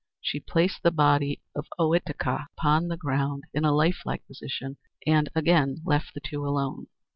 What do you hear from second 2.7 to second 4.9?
the ground in a life like position